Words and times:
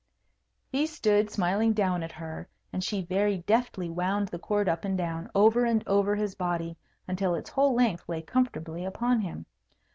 He 0.71 0.87
stood 0.87 1.29
smiling 1.29 1.73
down 1.73 2.01
at 2.01 2.13
her, 2.13 2.47
and 2.73 2.83
she 2.83 3.03
very 3.03 3.37
deftly 3.37 3.87
wound 3.87 4.29
the 4.29 4.39
cord 4.39 4.67
up 4.67 4.83
and 4.83 4.97
down, 4.97 5.29
over 5.35 5.63
and 5.63 5.87
over 5.87 6.15
his 6.15 6.33
body, 6.33 6.75
until 7.07 7.35
its 7.35 7.51
whole 7.51 7.75
length 7.75 8.09
lay 8.09 8.23
comfortably 8.23 8.83
upon 8.83 9.19
him. 9.19 9.45